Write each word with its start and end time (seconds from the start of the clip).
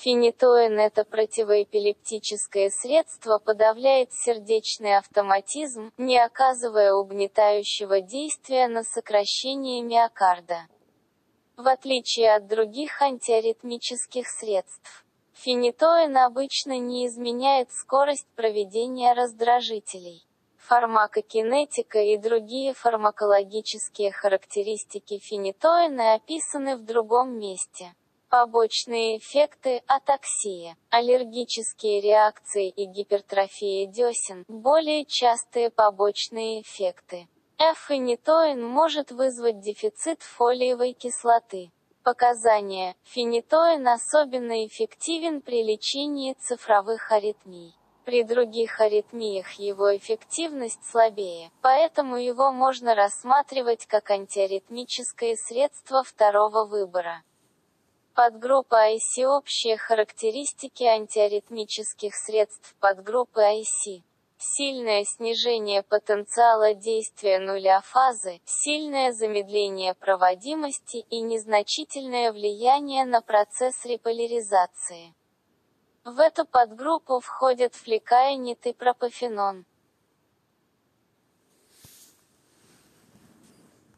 Фенитоин– 0.00 0.78
это 0.78 1.04
противоэпилептическое 1.04 2.70
средство 2.70 3.40
подавляет 3.40 4.12
сердечный 4.12 4.96
автоматизм, 4.96 5.90
не 5.98 6.16
оказывая 6.24 6.94
угнетающего 6.94 8.00
действия 8.00 8.68
на 8.68 8.84
сокращение 8.84 9.82
миокарда. 9.82 10.68
В 11.56 11.66
отличие 11.66 12.32
от 12.32 12.46
других 12.46 13.02
антиаритмических 13.02 14.28
средств, 14.28 15.04
фенитоин 15.32 16.16
обычно 16.16 16.78
не 16.78 17.08
изменяет 17.08 17.72
скорость 17.72 18.28
проведения 18.36 19.14
раздражителей. 19.14 20.24
Фармакокинетика 20.58 21.98
и 21.98 22.16
другие 22.18 22.72
фармакологические 22.72 24.12
характеристики 24.12 25.18
фенитоина 25.18 26.14
описаны 26.14 26.76
в 26.76 26.84
другом 26.84 27.36
месте. 27.36 27.96
Побочные 28.30 29.16
эффекты– 29.16 29.82
атаксия, 29.86 30.76
аллергические 30.90 32.02
реакции 32.02 32.68
и 32.68 32.84
гипертрофия 32.84 33.86
десен– 33.86 34.44
более 34.48 35.06
частые 35.06 35.70
побочные 35.70 36.60
эффекты. 36.60 37.26
Фенитоин 37.58 38.62
может 38.62 39.12
вызвать 39.12 39.60
дефицит 39.60 40.22
фолиевой 40.22 40.92
кислоты. 40.92 41.70
Показания. 42.02 42.96
Фенитоин 43.04 43.88
особенно 43.88 44.66
эффективен 44.66 45.40
при 45.40 45.62
лечении 45.62 46.34
цифровых 46.34 47.10
аритмий. 47.10 47.74
При 48.04 48.24
других 48.24 48.78
аритмиях 48.78 49.52
его 49.52 49.96
эффективность 49.96 50.84
слабее, 50.84 51.50
поэтому 51.62 52.18
его 52.18 52.52
можно 52.52 52.94
рассматривать 52.94 53.86
как 53.86 54.10
антиаритмическое 54.10 55.34
средство 55.36 56.04
второго 56.04 56.66
выбора. 56.66 57.22
Подгруппа 58.18 58.96
IC 58.96 59.26
Общие 59.26 59.76
характеристики 59.76 60.82
антиаритмических 60.82 62.16
средств 62.16 62.74
подгруппы 62.80 63.40
IC. 63.40 64.02
Сильное 64.38 65.04
снижение 65.04 65.84
потенциала 65.84 66.74
действия 66.74 67.38
нуля 67.38 67.80
фазы, 67.80 68.40
сильное 68.44 69.12
замедление 69.12 69.94
проводимости 69.94 71.06
и 71.08 71.20
незначительное 71.20 72.32
влияние 72.32 73.04
на 73.04 73.20
процесс 73.20 73.84
реполяризации. 73.84 75.14
В 76.04 76.18
эту 76.18 76.44
подгруппу 76.44 77.20
входят 77.20 77.76
флекаинит 77.76 78.66
и 78.66 78.72
пропофенон. 78.72 79.64